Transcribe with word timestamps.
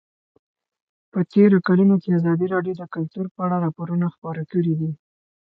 په 1.11 1.19
تېرو 1.33 1.57
کلونو 1.67 1.95
کې 2.01 2.09
ازادي 2.19 2.47
راډیو 2.53 2.73
د 2.77 2.83
کلتور 2.95 3.25
په 3.33 3.39
اړه 3.45 3.57
راپورونه 3.65 4.05
خپاره 4.15 4.41
کړي 4.51 4.73
دي. 4.79 4.91